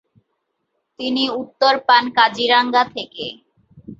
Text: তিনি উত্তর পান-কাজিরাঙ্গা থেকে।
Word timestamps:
তিনি 0.99 1.23
উত্তর 1.41 1.73
পান-কাজিরাঙ্গা 1.87 2.83
থেকে। 2.95 3.25